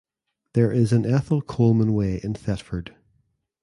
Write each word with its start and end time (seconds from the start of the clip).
There 0.55 0.71
is 0.71 0.91
an 0.93 1.05
Ethel 1.05 1.43
Colman 1.43 1.93
Way 1.93 2.19
in 2.23 2.33
Thetford. 2.33 2.95